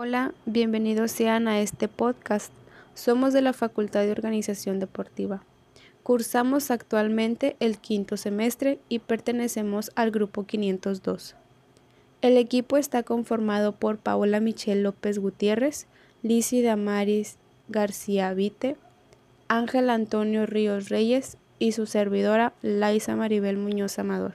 Hola, 0.00 0.32
bienvenidos 0.46 1.10
sean 1.10 1.48
a 1.48 1.60
este 1.60 1.88
podcast. 1.88 2.52
Somos 2.94 3.32
de 3.32 3.42
la 3.42 3.52
Facultad 3.52 4.04
de 4.04 4.12
Organización 4.12 4.78
Deportiva. 4.78 5.42
Cursamos 6.04 6.70
actualmente 6.70 7.56
el 7.58 7.78
quinto 7.78 8.16
semestre 8.16 8.78
y 8.88 9.00
pertenecemos 9.00 9.90
al 9.96 10.12
grupo 10.12 10.44
502. 10.44 11.34
El 12.22 12.36
equipo 12.36 12.76
está 12.76 13.02
conformado 13.02 13.72
por 13.72 13.98
Paola 13.98 14.38
Michelle 14.38 14.82
López 14.82 15.18
Gutiérrez, 15.18 15.88
Lizzie 16.22 16.62
Damaris 16.62 17.36
García 17.66 18.32
Vite, 18.34 18.76
Ángel 19.48 19.90
Antonio 19.90 20.46
Ríos 20.46 20.90
Reyes 20.90 21.38
y 21.58 21.72
su 21.72 21.86
servidora 21.86 22.52
Laisa 22.62 23.16
Maribel 23.16 23.56
Muñoz 23.56 23.98
Amador. 23.98 24.34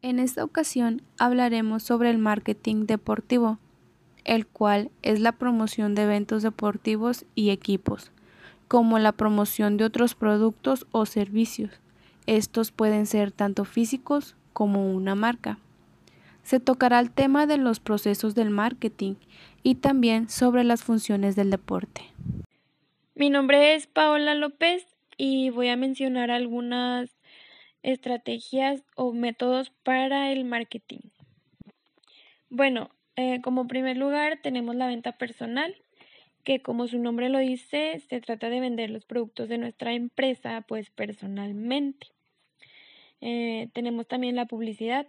En 0.00 0.20
esta 0.20 0.44
ocasión 0.44 1.02
hablaremos 1.18 1.82
sobre 1.82 2.10
el 2.10 2.18
marketing 2.18 2.86
deportivo 2.86 3.58
el 4.30 4.46
cual 4.46 4.92
es 5.02 5.18
la 5.18 5.32
promoción 5.32 5.96
de 5.96 6.04
eventos 6.04 6.44
deportivos 6.44 7.26
y 7.34 7.50
equipos, 7.50 8.12
como 8.68 9.00
la 9.00 9.10
promoción 9.10 9.76
de 9.76 9.84
otros 9.84 10.14
productos 10.14 10.86
o 10.92 11.04
servicios. 11.04 11.80
Estos 12.26 12.70
pueden 12.70 13.06
ser 13.06 13.32
tanto 13.32 13.64
físicos 13.64 14.36
como 14.52 14.94
una 14.94 15.16
marca. 15.16 15.58
Se 16.44 16.60
tocará 16.60 17.00
el 17.00 17.10
tema 17.10 17.48
de 17.48 17.56
los 17.56 17.80
procesos 17.80 18.36
del 18.36 18.50
marketing 18.50 19.16
y 19.64 19.74
también 19.74 20.28
sobre 20.28 20.62
las 20.62 20.84
funciones 20.84 21.34
del 21.34 21.50
deporte. 21.50 22.02
Mi 23.16 23.30
nombre 23.30 23.74
es 23.74 23.88
Paola 23.88 24.36
López 24.36 24.86
y 25.16 25.50
voy 25.50 25.70
a 25.70 25.76
mencionar 25.76 26.30
algunas 26.30 27.10
estrategias 27.82 28.84
o 28.94 29.12
métodos 29.12 29.72
para 29.82 30.30
el 30.30 30.44
marketing. 30.44 31.00
Bueno, 32.48 32.90
eh, 33.16 33.40
como 33.42 33.66
primer 33.66 33.96
lugar 33.96 34.40
tenemos 34.42 34.74
la 34.74 34.86
venta 34.86 35.12
personal, 35.12 35.74
que 36.44 36.62
como 36.62 36.88
su 36.88 36.98
nombre 36.98 37.28
lo 37.28 37.38
dice, 37.38 38.00
se 38.08 38.20
trata 38.20 38.48
de 38.48 38.60
vender 38.60 38.90
los 38.90 39.04
productos 39.04 39.48
de 39.48 39.58
nuestra 39.58 39.92
empresa 39.92 40.64
pues 40.66 40.90
personalmente. 40.90 42.08
Eh, 43.20 43.68
tenemos 43.72 44.06
también 44.08 44.36
la 44.36 44.46
publicidad, 44.46 45.06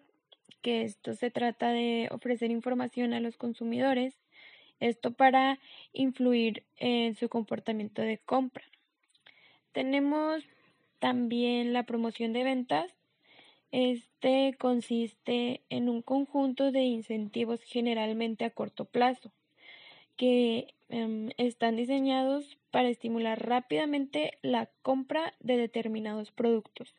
que 0.62 0.84
esto 0.84 1.14
se 1.16 1.32
trata 1.32 1.72
de 1.72 2.08
ofrecer 2.12 2.52
información 2.52 3.14
a 3.14 3.20
los 3.20 3.38
consumidores, 3.38 4.20
esto 4.80 5.12
para 5.12 5.60
influir 5.94 6.64
en 6.78 7.16
su 7.16 7.30
comportamiento 7.30 8.02
de 8.02 8.18
compra. 8.18 8.66
Tenemos 9.72 10.44
también 11.00 11.74
la 11.74 11.84
promoción 11.84 12.34
de 12.34 12.44
ventas, 12.44 12.94
este 13.72 14.56
consiste 14.60 15.62
en 15.70 15.90
un 15.90 16.02
conjunto 16.02 16.72
de 16.72 16.82
incentivos 16.82 17.62
generalmente 17.64 18.46
a 18.46 18.50
corto 18.50 18.86
plazo 18.86 19.32
que 20.18 20.74
em, 20.90 21.30
están 21.38 21.76
diseñados 21.78 22.58
para 22.70 22.90
estimular 22.90 23.44
rápidamente 23.48 24.38
la 24.42 24.70
compra 24.82 25.34
de 25.40 25.58
determinados 25.58 26.32
productos. 26.32 26.94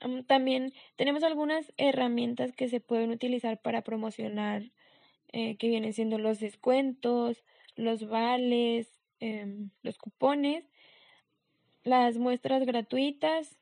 Em, 0.00 0.24
también 0.24 0.72
tenemos 0.96 1.22
algunas 1.22 1.72
herramientas 1.76 2.52
que 2.52 2.68
se 2.68 2.80
pueden 2.80 3.10
utilizar 3.10 3.60
para 3.62 3.82
promocionar, 3.82 4.64
eh, 5.32 5.56
que 5.56 5.68
vienen 5.68 5.92
siendo 5.92 6.18
los 6.18 6.40
descuentos, 6.40 7.44
los 7.76 8.08
vales, 8.08 8.88
em, 9.20 9.70
los 9.82 9.96
cupones, 9.98 10.64
las 11.82 12.18
muestras 12.18 12.64
gratuitas, 12.66 13.56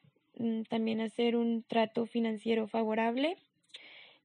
también 0.69 1.01
hacer 1.01 1.37
un 1.37 1.63
trato 1.63 2.07
financiero 2.07 2.67
favorable 2.67 3.37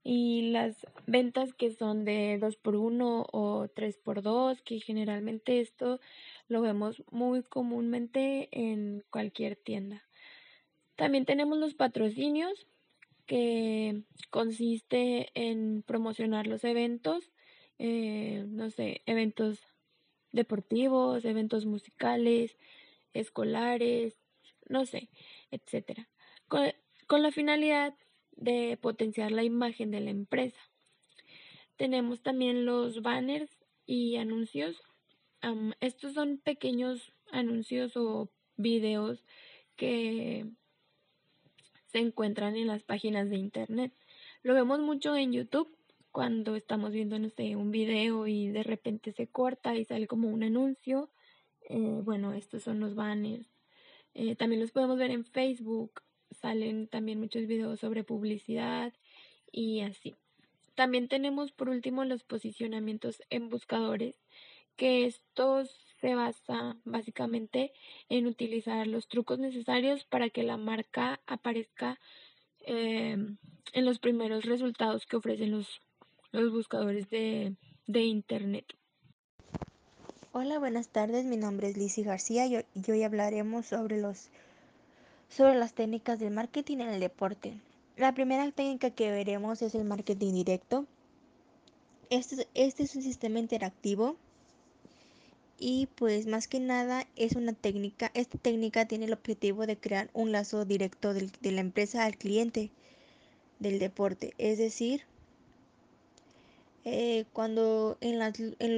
y 0.04 0.52
las 0.52 0.88
ventas 1.06 1.54
que 1.54 1.72
son 1.72 2.06
de 2.06 2.38
2 2.40 2.56
por 2.56 2.76
1 2.76 3.28
o 3.32 3.68
3 3.68 3.98
por 3.98 4.22
2 4.22 4.62
que 4.62 4.80
generalmente 4.80 5.60
esto 5.60 6.00
lo 6.48 6.62
vemos 6.62 7.04
muy 7.12 7.44
comúnmente 7.44 8.48
en 8.52 9.04
cualquier 9.10 9.58
tienda. 9.58 10.04
También 10.96 11.26
tenemos 11.26 11.58
los 11.58 11.74
patrocinios 11.74 12.68
que 13.26 14.04
consiste 14.30 15.30
en 15.34 15.84
promocionar 15.86 16.48
los 16.48 16.64
eventos, 16.64 17.30
eh, 17.78 18.46
no 18.48 18.70
sé, 18.72 19.02
eventos 19.06 19.60
deportivos, 20.32 21.26
eventos 21.26 21.66
musicales, 21.66 22.58
escolares, 23.14 24.18
no 24.70 24.86
sé, 24.86 25.10
etcétera, 25.52 26.08
con, 26.48 27.22
la 27.22 27.32
finalidad 27.32 27.96
de 28.32 28.78
potenciar 28.82 29.32
la 29.32 29.44
imagen 29.44 29.92
de 29.92 30.02
la 30.02 30.12
empresa. 30.12 30.60
Tenemos 31.76 32.22
también 32.22 32.66
los 32.66 33.02
banners 33.02 33.52
y 33.86 34.18
anuncios. 34.18 34.82
estos 35.80 36.14
son 36.14 36.38
pequeños 36.38 37.14
anuncios 37.32 37.96
o 37.96 38.30
videos 38.58 39.24
que 39.76 40.46
se 41.86 42.00
encuentran 42.00 42.56
en 42.56 42.68
las 42.68 42.84
páginas 42.84 43.30
de 43.30 43.38
internet. 43.38 43.94
Lo 44.44 44.54
vemos 44.54 44.80
mucho 44.80 45.16
en 45.16 45.34
YouTube 45.34 45.78
cuando 46.12 46.56
estamos 46.56 46.92
viendo, 46.92 47.20
no 47.20 47.30
sé, 47.30 47.56
un 47.56 47.72
video 47.72 48.28
y 48.28 48.50
de 48.50 48.64
repente 48.64 49.12
se 49.12 49.28
corta 49.28 49.76
y 49.76 49.86
sale 49.86 50.08
como 50.08 50.30
un 50.30 50.44
anuncio. 50.44 51.12
Eh, 51.70 52.02
bueno, 52.04 52.34
estos 52.34 52.64
son 52.64 52.80
los 52.80 52.96
banners. 52.96 53.57
Eh, 54.20 54.36
también 54.36 54.62
los 54.62 54.72
podemos 54.72 54.98
ver 54.98 55.12
en 55.12 55.26
Facebook, 55.26 56.02
salen 56.32 56.88
también 56.88 57.20
muchos 57.20 57.46
videos 57.46 57.80
sobre 57.80 58.04
publicidad 58.04 58.92
y 59.52 59.82
así. 59.82 60.16
También 60.74 61.08
tenemos 61.08 61.52
por 61.52 61.70
último 61.70 62.04
los 62.04 62.24
posicionamientos 62.24 63.22
en 63.30 63.50
buscadores, 63.50 64.16
que 64.76 65.06
estos 65.06 65.70
se 66.02 66.16
basa 66.16 66.78
básicamente 66.84 67.74
en 68.10 68.26
utilizar 68.26 68.88
los 68.88 69.08
trucos 69.08 69.38
necesarios 69.38 70.04
para 70.04 70.32
que 70.32 70.42
la 70.42 70.58
marca 70.58 71.22
aparezca 71.28 72.00
em, 72.62 73.38
en 73.74 73.86
los 73.86 74.00
primeros 74.00 74.46
resultados 74.46 75.06
que 75.06 75.18
ofrecen 75.18 75.52
los, 75.52 75.84
los 76.32 76.52
buscadores 76.52 77.08
de, 77.12 77.56
de 77.86 78.02
Internet. 78.02 78.66
Hola, 80.40 80.60
buenas 80.60 80.90
tardes. 80.90 81.26
Mi 81.26 81.36
nombre 81.36 81.68
es 81.68 81.78
Lizzie 81.78 82.04
García 82.04 82.46
y 82.46 82.92
hoy 82.92 83.02
hablaremos 83.02 83.66
sobre, 83.66 84.00
los, 84.00 84.30
sobre 85.30 85.56
las 85.56 85.74
técnicas 85.74 86.20
del 86.20 86.30
marketing 86.30 86.78
en 86.78 86.90
el 86.90 87.00
deporte. 87.00 87.60
La 87.96 88.14
primera 88.14 88.52
técnica 88.52 88.92
que 88.92 89.10
veremos 89.10 89.64
es 89.64 89.74
el 89.74 89.84
marketing 89.84 90.34
directo. 90.34 90.86
Este, 92.12 92.48
este 92.54 92.84
es 92.84 92.96
un 92.96 93.02
sistema 93.02 93.40
interactivo 93.40 94.16
y 95.58 95.88
pues 95.96 96.28
más 96.28 96.48
que 96.48 96.60
nada 96.60 97.08
es 97.16 97.36
una 97.36 97.54
técnica. 97.54 98.12
Esta 98.14 98.38
técnica 98.38 98.86
tiene 98.86 99.06
el 99.06 99.14
objetivo 99.14 99.66
de 99.66 99.78
crear 99.78 100.12
un 100.14 100.32
lazo 100.32 100.66
directo 100.66 101.16
de 101.16 101.52
la 101.52 101.62
empresa 101.62 102.06
al 102.06 102.16
cliente 102.16 102.70
del 103.58 103.80
deporte, 103.80 104.36
es 104.38 104.60
decir, 104.60 105.02
eh, 106.90 107.26
cuando 107.34 107.98
en, 108.00 108.18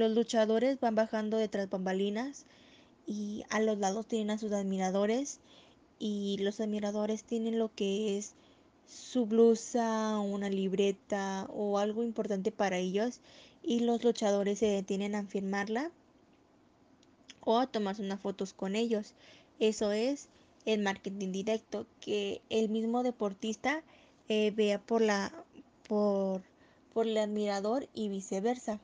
los 0.00 0.10
luchadores 0.10 0.80
van 0.80 0.96
bajando 0.96 1.36
detrás 1.36 1.70
bambalinas 1.70 2.44
y 3.06 3.44
a 3.50 3.60
los 3.60 3.78
lados 3.78 4.04
tienen 4.08 4.32
a 4.32 4.38
sus 4.38 4.50
admiradores 4.50 5.38
y 6.00 6.36
los 6.40 6.58
admiradores 6.58 7.22
tienen 7.22 7.60
lo 7.60 7.72
que 7.72 8.18
es 8.18 8.34
su 8.88 9.26
blusa, 9.26 10.18
una 10.18 10.50
libreta 10.50 11.46
o 11.54 11.78
algo 11.78 12.02
importante 12.02 12.50
para 12.50 12.78
ellos 12.78 13.20
y 13.62 13.78
los 13.78 14.02
luchadores 14.02 14.58
se 14.58 14.66
detienen 14.66 15.14
a 15.14 15.22
firmarla 15.22 15.92
o 17.42 17.60
a 17.60 17.68
tomarse 17.68 18.02
unas 18.02 18.20
fotos 18.20 18.52
con 18.52 18.74
ellos. 18.74 19.14
Eso 19.60 19.92
es 19.92 20.28
el 20.64 20.82
marketing 20.82 21.30
directo, 21.30 21.86
que 22.00 22.42
el 22.50 22.70
mismo 22.70 23.04
deportista 23.04 23.84
eh, 24.28 24.50
vea 24.50 24.80
por 24.80 25.00
la 25.00 25.32
por 25.86 26.49
por 26.92 27.06
el 27.06 27.16
admirador 27.18 27.88
y 27.94 28.08
viceversa, 28.08 28.80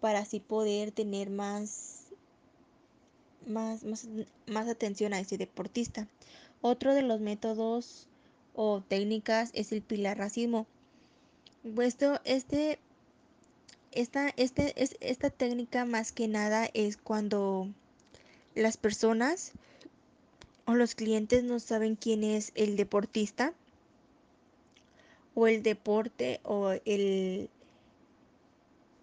para 0.00 0.20
así 0.20 0.40
poder 0.40 0.92
tener 0.92 1.30
más, 1.30 2.04
más, 3.46 3.82
más, 4.46 4.68
atención 4.68 5.12
a 5.12 5.20
ese 5.20 5.38
deportista. 5.38 6.06
Otro 6.60 6.94
de 6.94 7.02
los 7.02 7.20
métodos 7.20 8.06
o 8.54 8.80
técnicas 8.80 9.50
es 9.54 9.72
el 9.72 9.82
pilar 9.82 10.18
racismo. 10.18 10.66
Puesto 11.74 12.20
este, 12.24 12.78
esta, 13.92 14.30
este, 14.36 14.80
es, 14.82 14.96
esta 15.00 15.30
técnica 15.30 15.84
más 15.84 16.12
que 16.12 16.28
nada 16.28 16.68
es 16.72 16.96
cuando 16.96 17.68
las 18.54 18.76
personas 18.76 19.52
o 20.64 20.74
los 20.74 20.94
clientes 20.94 21.44
no 21.44 21.60
saben 21.60 21.96
quién 21.96 22.24
es 22.24 22.52
el 22.54 22.76
deportista 22.76 23.54
o 25.38 25.46
el 25.46 25.62
deporte 25.62 26.40
o 26.42 26.72
el, 26.84 27.48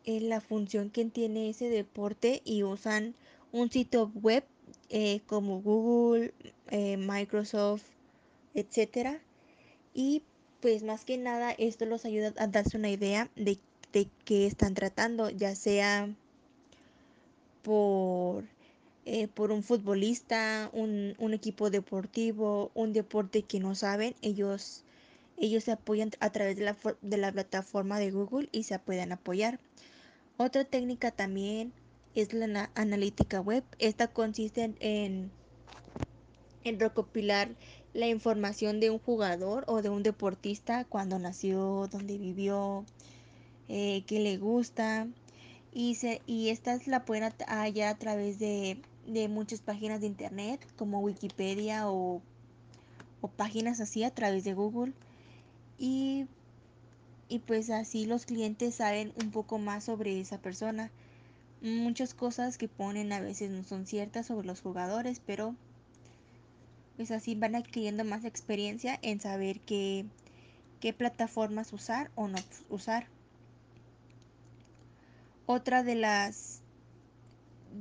la 0.06 0.42
función 0.42 0.90
que 0.90 1.06
tiene 1.06 1.50
ese 1.50 1.70
deporte 1.70 2.42
y 2.44 2.64
usan 2.64 3.16
un 3.54 3.72
sitio 3.72 4.12
web 4.16 4.44
eh, 4.90 5.22
como 5.28 5.62
Google, 5.62 6.34
eh, 6.72 6.98
Microsoft, 6.98 7.84
etcétera. 8.54 9.22
Y 9.94 10.24
pues 10.60 10.84
más 10.84 11.06
que 11.06 11.18
nada 11.18 11.52
esto 11.52 11.86
los 11.86 12.04
ayuda 12.04 12.34
a 12.38 12.48
darse 12.48 12.76
una 12.76 12.90
idea 12.90 13.30
de, 13.38 13.58
de 13.94 14.10
qué 14.26 14.46
están 14.46 14.74
tratando, 14.74 15.30
ya 15.30 15.56
sea 15.56 16.14
por, 17.64 18.44
eh, 19.06 19.30
por 19.30 19.54
un 19.54 19.64
futbolista, 19.64 20.70
un, 20.74 21.16
un, 21.18 21.34
equipo 21.34 21.70
deportivo, 21.70 22.72
un 22.74 22.92
deporte 22.92 23.44
que 23.44 23.62
no 23.62 23.74
saben, 23.74 24.16
ellos, 24.22 24.85
ellos 25.38 25.64
se 25.64 25.72
apoyan 25.74 26.12
a 26.20 26.30
través 26.32 26.56
de 26.56 26.64
la, 26.64 26.78
de 27.02 27.18
la 27.18 27.32
plataforma 27.32 28.00
de 28.00 28.12
Google 28.12 28.50
y 28.52 28.64
se 28.64 28.78
pueden 28.80 29.12
apoyar. 29.12 29.60
Otra 30.38 30.66
técnica 30.66 31.12
también 31.12 31.74
es 32.16 32.34
la 32.34 32.70
analítica 32.76 33.42
web. 33.42 33.64
Esta 33.80 34.08
consiste 34.08 34.74
en, 34.80 35.32
en 36.64 36.80
recopilar 36.80 37.50
la 37.94 38.08
información 38.08 38.82
de 38.82 38.90
un 38.90 39.00
jugador 39.00 39.64
o 39.68 39.82
de 39.82 39.90
un 39.90 40.04
deportista, 40.04 40.84
cuando 40.84 41.18
nació, 41.18 41.88
dónde 41.90 42.18
vivió, 42.18 42.86
eh, 43.70 44.04
qué 44.06 44.20
le 44.20 44.38
gusta. 44.38 45.08
Y, 45.74 45.96
se, 45.96 46.22
y 46.26 46.50
estas 46.50 46.88
la 46.88 47.06
pueden 47.06 47.34
hallar 47.48 47.96
a 47.96 47.98
través 47.98 48.38
de, 48.40 48.82
de, 49.08 49.28
muchas 49.30 49.62
páginas 49.62 50.02
de 50.02 50.08
internet, 50.08 50.66
como 50.78 51.00
Wikipedia 51.00 51.90
o, 51.90 52.22
o, 53.22 53.28
páginas 53.30 53.80
así 53.80 54.04
a 54.04 54.12
través 54.12 54.44
de 54.44 54.54
Google. 54.54 54.94
Y, 55.78 56.28
y 57.28 57.40
pues 57.40 57.70
así 57.70 58.06
los 58.06 58.26
clientes 58.26 58.76
saben 58.76 59.14
un 59.22 59.32
poco 59.32 59.58
más 59.58 59.84
sobre 59.86 60.20
esa 60.20 60.38
persona. 60.38 60.92
Muchas 61.62 62.14
cosas 62.14 62.58
que 62.58 62.68
ponen 62.68 63.12
a 63.14 63.20
veces 63.20 63.50
no 63.50 63.64
son 63.64 63.86
ciertas 63.86 64.28
sobre 64.28 64.48
los 64.48 64.62
jugadores, 64.62 65.22
pero 65.26 65.56
pues 66.96 67.12
así 67.12 67.36
van 67.36 67.56
adquiriendo 67.56 68.04
más 68.04 68.24
experiencia 68.24 68.98
en 69.02 69.20
saber 69.20 69.60
qué, 69.62 70.06
qué 70.80 70.94
plataformas 70.94 71.74
usar 71.74 72.12
o 72.16 72.28
no 72.28 72.38
usar. 72.70 73.08
Otra 75.46 75.84
de 75.84 75.96
las 75.96 76.62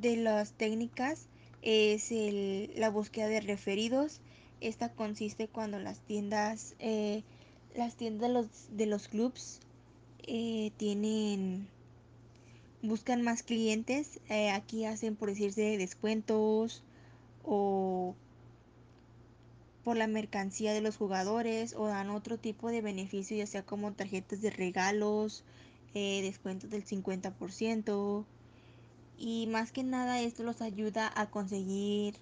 de 0.00 0.16
las 0.16 0.52
técnicas 0.52 1.28
es 1.62 2.10
el, 2.10 2.72
la 2.76 2.90
búsqueda 2.90 3.28
de 3.28 3.40
referidos. 3.40 4.20
Esta 4.60 4.90
consiste 4.90 5.48
cuando 5.48 5.78
las 5.78 6.00
tiendas 6.00 6.74
eh, 6.78 7.22
las 7.74 7.96
tiendas 7.96 8.28
de 8.28 8.34
los, 8.34 8.46
de 8.70 8.86
los 8.86 9.08
clubs 9.08 9.60
eh, 10.26 10.70
tienen 10.76 11.68
buscan 12.82 13.22
más 13.22 13.42
clientes. 13.42 14.20
Eh, 14.28 14.50
aquí 14.50 14.84
hacen 14.84 15.16
por 15.16 15.30
decirse 15.30 15.78
descuentos 15.78 16.82
o 17.42 18.14
por 19.82 19.96
la 19.96 20.06
mercancía 20.06 20.72
de 20.72 20.80
los 20.80 20.96
jugadores 20.96 21.74
o 21.76 21.86
dan 21.86 22.10
otro 22.10 22.38
tipo 22.38 22.70
de 22.70 22.80
beneficio, 22.80 23.36
ya 23.36 23.46
sea 23.46 23.62
como 23.64 23.92
tarjetas 23.92 24.40
de 24.40 24.50
regalos, 24.50 25.44
eh, 25.94 26.22
descuentos 26.22 26.70
del 26.70 26.84
50%. 26.84 28.24
Y 29.18 29.46
más 29.46 29.72
que 29.72 29.82
nada 29.82 30.20
esto 30.20 30.42
los 30.42 30.62
ayuda 30.62 31.12
a 31.14 31.30
conseguir 31.30 32.16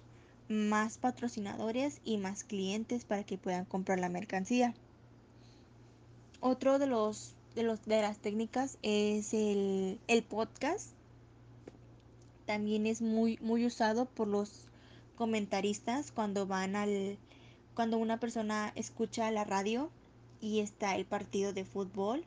más 0.49 0.97
patrocinadores 0.97 2.01
y 2.03 2.17
más 2.17 2.43
clientes 2.43 3.05
para 3.05 3.23
que 3.23 3.37
puedan 3.37 3.65
comprar 3.65 3.99
la 3.99 4.09
mercancía. 4.09 4.73
Otro 6.45 6.77
de 6.77 6.87
los 6.87 7.35
de, 7.55 7.63
los, 7.63 7.85
de 7.85 8.01
las 8.01 8.17
técnicas 8.17 8.77
es 8.81 9.33
el, 9.33 9.97
el 10.07 10.23
podcast. 10.23 10.89
También 12.45 12.85
es 12.85 13.01
muy, 13.01 13.39
muy 13.41 13.65
usado 13.65 14.03
por 14.03 14.27
los 14.27 14.67
comentaristas 15.15 16.11
cuando 16.11 16.45
van 16.45 16.75
al, 16.75 17.17
cuando 17.75 17.97
una 17.97 18.19
persona 18.19 18.73
escucha 18.75 19.31
la 19.31 19.45
radio 19.45 19.89
y 20.41 20.59
está 20.59 20.97
el 20.97 21.05
partido 21.05 21.53
de 21.53 21.63
fútbol, 21.63 22.25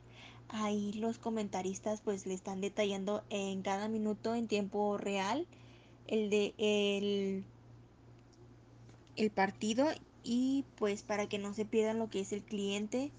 ahí 0.49 0.93
los 0.93 1.19
comentaristas 1.19 2.01
pues 2.01 2.25
le 2.25 2.33
están 2.33 2.59
detallando 2.59 3.23
en 3.29 3.61
cada 3.61 3.87
minuto 3.87 4.33
en 4.33 4.47
tiempo 4.47 4.97
real 4.97 5.45
el 6.07 6.31
de 6.31 6.55
el, 6.57 7.43
el 9.15 9.29
partido 9.29 9.89
y 10.23 10.65
pues 10.75 11.03
para 11.03 11.29
que 11.29 11.37
no 11.37 11.53
se 11.53 11.65
pierdan 11.65 11.99
lo 11.99 12.09
que 12.09 12.21
es 12.21 12.33
el 12.33 12.41
cliente, 12.41 13.11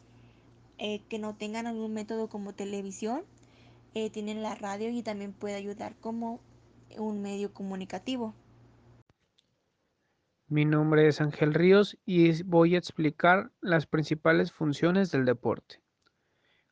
eh, 0.78 1.02
que 1.08 1.18
no 1.18 1.34
tengan 1.34 1.66
algún 1.66 1.92
método 1.92 2.28
como 2.28 2.54
televisión, 2.54 3.22
eh, 3.94 4.10
tienen 4.10 4.42
la 4.42 4.54
radio 4.54 4.90
y 4.90 5.02
también 5.02 5.32
puede 5.32 5.54
ayudar 5.54 5.96
como 5.96 6.40
un 6.96 7.20
medio 7.22 7.52
comunicativo. 7.52 8.34
Mi 10.50 10.64
nombre 10.64 11.06
es 11.06 11.20
Ángel 11.20 11.52
Ríos 11.52 11.98
y 12.06 12.42
voy 12.42 12.74
a 12.74 12.78
explicar 12.78 13.50
las 13.60 13.86
principales 13.86 14.50
funciones 14.50 15.10
del 15.10 15.26
deporte. 15.26 15.82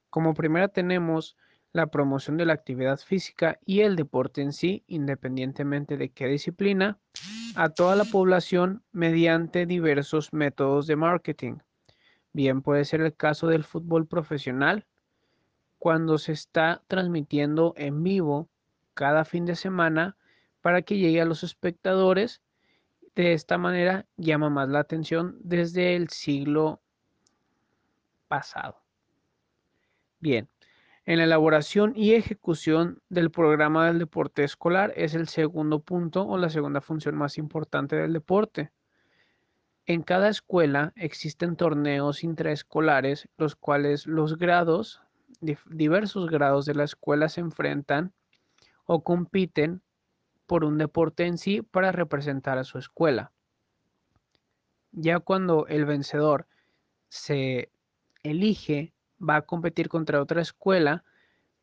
Como 0.08 0.32
primera 0.32 0.68
tenemos 0.68 1.36
la 1.72 1.88
promoción 1.88 2.38
de 2.38 2.46
la 2.46 2.54
actividad 2.54 2.98
física 2.98 3.58
y 3.66 3.80
el 3.80 3.96
deporte 3.96 4.40
en 4.40 4.54
sí, 4.54 4.82
independientemente 4.86 5.98
de 5.98 6.08
qué 6.08 6.26
disciplina, 6.26 6.98
a 7.54 7.68
toda 7.68 7.96
la 7.96 8.04
población 8.04 8.82
mediante 8.92 9.66
diversos 9.66 10.32
métodos 10.32 10.86
de 10.86 10.96
marketing. 10.96 11.58
Bien 12.36 12.60
puede 12.60 12.84
ser 12.84 13.00
el 13.00 13.16
caso 13.16 13.46
del 13.46 13.64
fútbol 13.64 14.06
profesional, 14.06 14.84
cuando 15.78 16.18
se 16.18 16.32
está 16.32 16.82
transmitiendo 16.86 17.72
en 17.78 18.02
vivo 18.02 18.50
cada 18.92 19.24
fin 19.24 19.46
de 19.46 19.56
semana 19.56 20.18
para 20.60 20.82
que 20.82 20.98
llegue 20.98 21.22
a 21.22 21.24
los 21.24 21.42
espectadores 21.42 22.42
de 23.14 23.32
esta 23.32 23.56
manera 23.56 24.04
llama 24.18 24.50
más 24.50 24.68
la 24.68 24.80
atención 24.80 25.38
desde 25.40 25.96
el 25.96 26.10
siglo 26.10 26.82
pasado. 28.28 28.82
Bien, 30.20 30.46
en 31.06 31.16
la 31.16 31.24
elaboración 31.24 31.94
y 31.96 32.12
ejecución 32.12 33.00
del 33.08 33.30
programa 33.30 33.86
del 33.86 33.98
deporte 33.98 34.44
escolar 34.44 34.92
es 34.94 35.14
el 35.14 35.28
segundo 35.28 35.80
punto 35.80 36.26
o 36.26 36.36
la 36.36 36.50
segunda 36.50 36.82
función 36.82 37.16
más 37.16 37.38
importante 37.38 37.96
del 37.96 38.12
deporte. 38.12 38.72
En 39.88 40.02
cada 40.02 40.28
escuela 40.28 40.92
existen 40.96 41.54
torneos 41.54 42.24
intraescolares, 42.24 43.28
los 43.38 43.54
cuales 43.54 44.08
los 44.08 44.36
grados, 44.36 45.00
diversos 45.40 46.28
grados 46.28 46.66
de 46.66 46.74
la 46.74 46.82
escuela 46.82 47.28
se 47.28 47.40
enfrentan 47.40 48.12
o 48.84 49.04
compiten 49.04 49.82
por 50.46 50.64
un 50.64 50.76
deporte 50.78 51.26
en 51.26 51.38
sí 51.38 51.62
para 51.62 51.92
representar 51.92 52.58
a 52.58 52.64
su 52.64 52.78
escuela. 52.78 53.30
Ya 54.90 55.20
cuando 55.20 55.68
el 55.68 55.84
vencedor 55.84 56.48
se 57.08 57.70
elige, 58.24 58.92
va 59.20 59.36
a 59.36 59.42
competir 59.42 59.88
contra 59.88 60.20
otra 60.20 60.42
escuela 60.42 61.04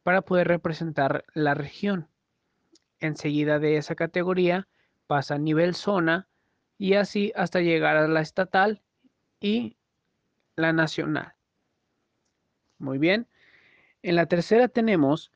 para 0.02 0.22
poder 0.22 0.48
representar 0.48 1.26
la 1.34 1.56
región. 1.56 2.08
Enseguida 3.02 3.60
de 3.60 3.76
esa 3.76 3.96
categoría 3.96 4.70
pasa 5.08 5.36
a 5.36 5.40
nivel 5.40 5.76
zona 5.76 6.30
y 6.84 6.96
así 6.96 7.32
hasta 7.34 7.62
llegar 7.62 7.96
a 7.96 8.10
la 8.10 8.20
estatal 8.20 8.82
y 9.40 9.78
la 10.58 10.74
nacional. 10.74 11.34
Muy 12.78 12.98
bien. 12.98 13.26
En 14.02 14.18
la 14.18 14.26
tercera 14.26 14.68
tenemos 14.68 15.32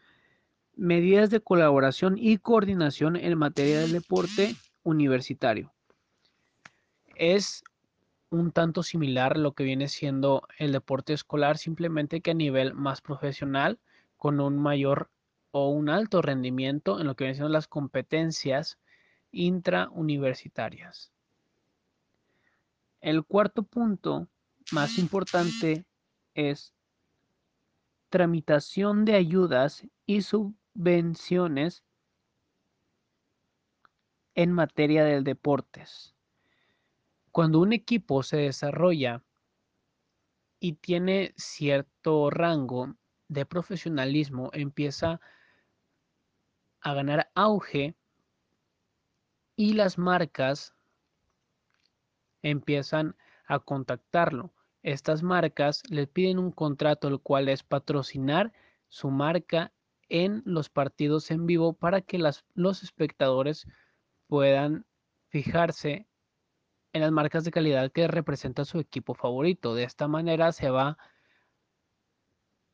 medidas 0.75 1.29
de 1.29 1.39
colaboración 1.39 2.17
y 2.17 2.37
coordinación 2.37 3.15
en 3.15 3.37
materia 3.37 3.79
del 3.79 3.93
deporte 3.93 4.57
universitario. 4.83 5.73
Es 7.15 7.63
un 8.29 8.51
tanto 8.51 8.83
similar 8.83 9.37
lo 9.37 9.53
que 9.53 9.63
viene 9.63 9.87
siendo 9.87 10.45
el 10.59 10.73
deporte 10.73 11.13
escolar, 11.13 11.57
simplemente 11.57 12.19
que 12.19 12.31
a 12.31 12.33
nivel 12.33 12.73
más 12.73 12.99
profesional, 12.99 13.79
con 14.17 14.41
un 14.41 14.57
mayor 14.57 15.09
o 15.51 15.69
un 15.69 15.87
alto 15.87 16.21
rendimiento 16.21 16.99
en 16.99 17.07
lo 17.07 17.15
que 17.15 17.23
vienen 17.23 17.35
siendo 17.37 17.53
las 17.53 17.69
competencias 17.69 18.77
intrauniversitarias. 19.31 21.13
El 23.01 23.23
cuarto 23.25 23.63
punto 23.63 24.27
más 24.71 24.97
importante 24.97 25.85
es 26.33 26.73
tramitación 28.09 29.05
de 29.05 29.15
ayudas 29.15 29.85
y 30.05 30.21
sub 30.21 30.55
subvenciones 30.77 31.83
en 34.35 34.51
materia 34.51 35.03
de 35.03 35.21
deportes. 35.21 36.15
Cuando 37.31 37.59
un 37.59 37.73
equipo 37.73 38.21
se 38.21 38.37
desarrolla 38.37 39.23
y 40.59 40.73
tiene 40.73 41.33
cierto 41.35 42.29
rango 42.29 42.95
de 43.27 43.47
profesionalismo, 43.47 44.51
empieza 44.53 45.19
a 46.81 46.93
ganar 46.93 47.31
auge 47.33 47.95
y 49.55 49.73
las 49.73 49.97
marcas 49.97 50.75
empiezan 52.49 53.15
a 53.45 53.59
contactarlo. 53.59 54.53
Estas 54.83 55.23
marcas 55.23 55.83
le 55.89 56.07
piden 56.07 56.39
un 56.39 56.51
contrato, 56.51 57.07
el 57.07 57.19
cual 57.19 57.49
es 57.49 57.63
patrocinar 57.63 58.53
su 58.87 59.09
marca 59.09 59.73
en 60.09 60.41
los 60.45 60.69
partidos 60.69 61.31
en 61.31 61.45
vivo 61.45 61.73
para 61.73 62.01
que 62.01 62.19
los 62.19 62.83
espectadores 62.83 63.67
puedan 64.27 64.85
fijarse 65.29 66.07
en 66.93 67.01
las 67.01 67.11
marcas 67.11 67.43
de 67.43 67.51
calidad 67.51 67.91
que 67.91 68.07
representa 68.07 68.65
su 68.65 68.79
equipo 68.79 69.13
favorito. 69.13 69.75
De 69.75 69.83
esta 69.83 70.07
manera 70.07 70.51
se 70.51 70.69
va 70.69 70.97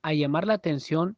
a 0.01 0.13
llamar 0.13 0.45
la 0.45 0.53
atención 0.53 1.17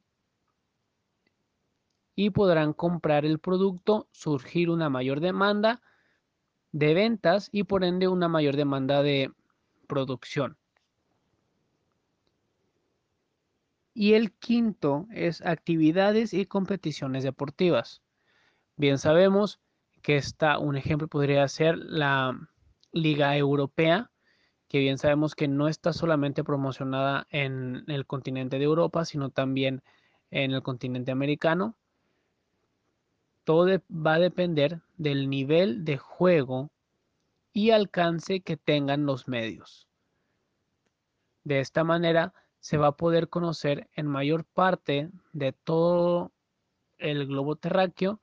y 2.16 2.30
podrán 2.30 2.72
comprar 2.72 3.26
el 3.26 3.40
producto, 3.40 4.08
surgir 4.12 4.70
una 4.70 4.90
mayor 4.90 5.20
demanda 5.20 5.82
de 6.76 6.94
ventas 6.94 7.48
y 7.54 7.64
por 7.64 7.86
ende 7.86 8.10
una 8.10 8.28
mayor 8.28 8.58
demanda 8.58 9.02
de 9.02 9.32
producción. 9.88 10.58
Y 13.94 14.16
el 14.16 14.34
quinto 14.34 15.08
es 15.10 15.42
actividades 15.46 16.34
y 16.34 16.46
competiciones 16.46 17.24
deportivas. 17.24 18.02
Bien 18.76 18.98
sabemos 18.98 19.62
que 20.02 20.18
está 20.18 20.60
un 20.60 20.76
ejemplo 20.76 21.08
podría 21.08 21.48
ser 21.48 21.78
la 21.78 22.38
Liga 22.92 23.38
Europea, 23.38 24.12
que 24.68 24.80
bien 24.80 24.98
sabemos 24.98 25.34
que 25.34 25.48
no 25.48 25.70
está 25.70 25.94
solamente 25.94 26.44
promocionada 26.44 27.26
en 27.30 27.86
el 27.88 28.06
continente 28.06 28.60
de 28.60 28.66
Europa, 28.66 29.06
sino 29.06 29.30
también 29.30 29.82
en 30.30 30.52
el 30.52 30.62
continente 30.62 31.14
americano. 31.14 31.78
Todo 33.46 33.82
va 33.90 34.16
a 34.16 34.20
depender 34.20 34.82
del 34.98 35.30
nivel 35.30 35.86
de 35.86 35.98
juego 35.98 36.72
y 37.54 37.72
alcance 37.72 38.42
que 38.42 38.58
tengan 38.58 39.06
los 39.06 39.28
medios. 39.28 39.88
De 41.44 41.60
esta 41.60 41.84
manera 41.84 42.34
se 42.60 42.78
va 42.78 42.88
a 42.88 42.98
poder 42.98 43.30
conocer 43.30 43.90
en 43.94 44.08
mayor 44.08 44.46
parte 44.46 45.12
de 45.34 45.54
todo 45.54 46.34
el 46.98 47.28
globo 47.28 47.56
terráqueo 47.56 48.22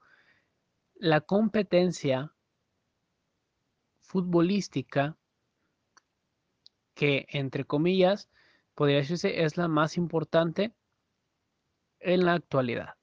la 0.95 1.21
competencia 1.21 2.35
futbolística 4.01 5.17
que, 6.95 7.27
entre 7.31 7.65
comillas, 7.65 8.29
podría 8.75 8.99
decirse 8.99 9.45
es 9.45 9.57
la 9.57 9.69
más 9.69 9.97
importante 9.97 10.75
en 12.01 12.25
la 12.25 12.35
actualidad. 12.35 12.95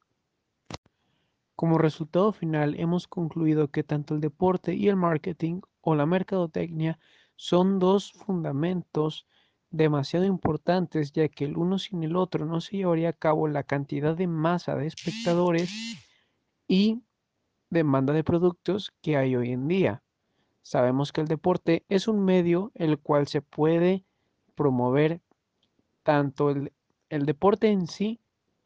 Como 1.60 1.78
resultado 1.78 2.32
final, 2.32 2.80
hemos 2.80 3.10
concluido 3.10 3.70
que 3.70 3.84
tanto 3.84 4.16
el 4.16 4.22
deporte 4.22 4.76
y 4.76 4.88
el 4.88 4.96
marketing 4.96 5.60
o 5.82 5.94
la 5.94 6.06
mercadotecnia 6.06 6.98
son 7.36 7.80
dos 7.80 8.14
fundamentos 8.14 9.28
demasiado 9.70 10.26
importantes, 10.26 11.12
ya 11.12 11.28
que 11.28 11.44
el 11.44 11.58
uno 11.58 11.78
sin 11.78 12.06
el 12.06 12.16
otro 12.16 12.46
no 12.46 12.62
se 12.62 12.78
llevaría 12.78 13.10
a 13.10 13.14
cabo 13.14 13.50
la 13.50 13.64
cantidad 13.64 14.16
de 14.16 14.26
masa 14.26 14.78
de 14.78 14.88
espectadores 14.88 15.70
y 16.66 17.02
demanda 17.70 18.14
de 18.14 18.24
productos 18.24 18.94
que 19.02 19.18
hay 19.18 19.36
hoy 19.36 19.52
en 19.52 19.68
día. 19.68 20.02
Sabemos 20.62 21.12
que 21.12 21.20
el 21.20 21.28
deporte 21.28 21.84
es 21.90 22.08
un 22.08 22.24
medio 22.24 22.72
el 22.74 23.00
cual 23.00 23.28
se 23.28 23.42
puede 23.42 24.06
promover 24.56 25.20
tanto 26.04 26.52
el, 26.52 26.72
el 27.10 27.26
deporte 27.26 27.68
en 27.68 27.88
sí 27.88 28.22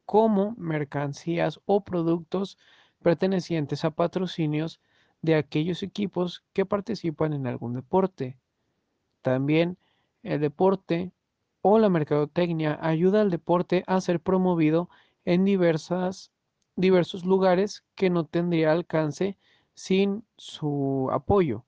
como 0.05 0.53
mercancías 0.59 1.59
o 1.65 1.83
productos 1.83 2.59
pertenecientes 3.03 3.86
a 3.86 3.91
patrocinios 3.91 4.79
de 5.22 5.36
aquellos 5.36 5.83
equipos 5.83 6.43
que 6.53 6.65
participan 6.65 7.33
en 7.33 7.45
algún 7.45 7.74
deporte. 7.74 8.38
También 9.22 9.77
el 10.24 10.41
deporte 10.41 11.12
o 11.62 11.77
la 11.79 11.89
mercadotecnia 11.89 12.79
ayuda 12.81 13.22
al 13.22 13.29
deporte 13.29 13.83
a 13.88 14.01
ser 14.01 14.19
promovido 14.19 14.89
en 15.25 15.45
diversas, 15.45 16.31
diversos 16.75 17.24
lugares 17.25 17.83
que 17.95 18.10
no 18.10 18.25
tendría 18.25 18.72
alcance 18.72 19.38
sin 19.74 20.25
su 20.38 21.10
apoyo. 21.12 21.63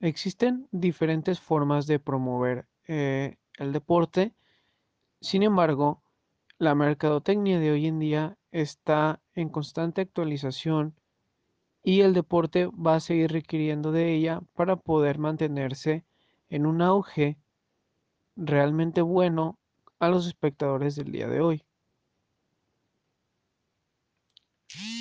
Existen 0.00 0.66
diferentes 0.72 1.40
formas 1.40 1.86
de 1.86 1.98
promover 1.98 2.66
eh, 2.88 3.36
el 3.58 3.72
deporte, 3.72 4.34
sin 5.20 5.42
embargo, 5.42 6.02
la 6.60 6.74
mercadotecnia 6.74 7.58
de 7.58 7.70
hoy 7.70 7.86
en 7.86 7.98
día 7.98 8.36
está 8.52 9.18
en 9.34 9.48
constante 9.48 10.02
actualización 10.02 10.94
y 11.82 12.02
el 12.02 12.12
deporte 12.12 12.66
va 12.66 12.96
a 12.96 13.00
seguir 13.00 13.32
requiriendo 13.32 13.92
de 13.92 14.14
ella 14.14 14.42
para 14.52 14.76
poder 14.76 15.18
mantenerse 15.18 16.04
en 16.50 16.66
un 16.66 16.82
auge 16.82 17.38
realmente 18.36 19.00
bueno 19.00 19.58
a 20.00 20.10
los 20.10 20.26
espectadores 20.26 20.96
del 20.96 21.10
día 21.12 21.28
de 21.28 21.40
hoy. 21.40 21.64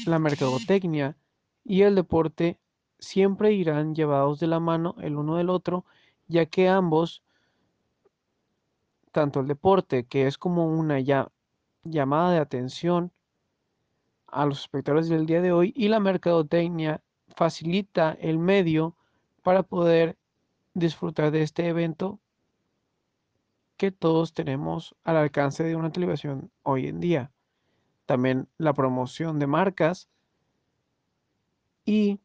La 0.05 0.17
mercadotecnia 0.17 1.17
y 1.65 1.81
el 1.81 1.93
deporte 1.93 2.57
siempre 2.99 3.51
irán 3.51 3.95
llevados 3.95 4.39
de 4.39 4.47
la 4.47 4.61
mano 4.61 4.95
el 5.01 5.17
uno 5.17 5.35
del 5.35 5.49
otro, 5.49 5.83
ya 6.29 6.45
que 6.45 6.69
ambos, 6.69 7.21
tanto 9.11 9.41
el 9.41 9.47
deporte, 9.47 10.05
que 10.05 10.25
es 10.25 10.37
como 10.37 10.65
una 10.65 11.01
llamada 11.83 12.31
de 12.31 12.39
atención, 12.39 13.11
a 14.31 14.45
los 14.45 14.61
espectadores 14.61 15.09
del 15.09 15.25
día 15.25 15.41
de 15.41 15.51
hoy 15.51 15.73
y 15.75 15.87
la 15.87 15.99
mercadotecnia 15.99 17.01
facilita 17.35 18.17
el 18.19 18.37
medio 18.37 18.95
para 19.41 19.63
poder 19.63 20.17
disfrutar 20.73 21.31
de 21.31 21.41
este 21.41 21.67
evento 21.67 22.19
que 23.77 23.91
todos 23.91 24.33
tenemos 24.33 24.95
al 25.03 25.17
alcance 25.17 25.63
de 25.63 25.75
una 25.75 25.91
televisión 25.91 26.51
hoy 26.63 26.87
en 26.87 26.99
día. 26.99 27.31
También 28.05 28.47
la 28.57 28.73
promoción 28.73 29.39
de 29.39 29.47
marcas 29.47 30.09
y 31.85 32.19